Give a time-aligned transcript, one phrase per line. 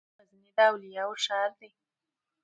[0.17, 1.69] غزنی د اولیاوو ښار دی.